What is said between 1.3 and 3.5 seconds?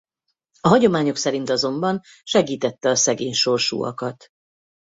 azonban segítette a szegény